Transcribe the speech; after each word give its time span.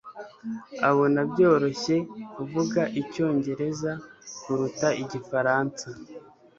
abona 0.89 1.19
byoroshye 1.31 1.95
kuvuga 2.35 2.81
icyongereza 3.01 3.91
kuruta 4.43 4.87
igifaransa. 5.01 5.87